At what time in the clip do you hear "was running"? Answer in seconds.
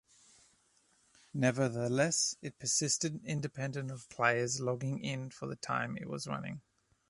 6.09-6.61